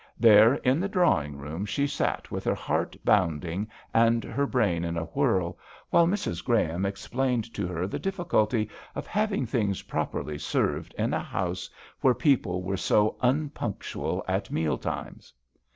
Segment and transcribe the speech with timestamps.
[0.19, 4.97] There, in the drawing room, she sat with her heart bounding and her brain in
[4.97, 5.59] a whirl,
[5.91, 6.43] while Mrs.
[6.43, 11.69] Graham explained to her the difficulty of having things properly served in a house
[11.99, 15.33] where people were so unpunctual at meal times.